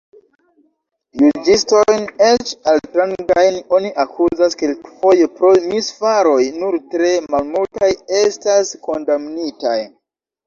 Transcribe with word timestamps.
Juĝistojn, 1.23 2.05
eĉ 2.27 2.53
altrangajn, 2.71 3.59
oni 3.79 3.91
akuzas 4.03 4.57
kelkfoje 4.61 5.27
pro 5.35 5.51
misfaroj: 5.73 6.39
nur 6.63 6.77
tre 6.95 7.11
malmultaj 7.35 7.91
estas 8.21 8.73
kondamnitaj. 8.89 9.77